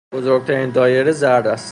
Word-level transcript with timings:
بزرگترین 0.13 0.69
دایره 0.69 1.11
زرد 1.11 1.47
است. 1.47 1.69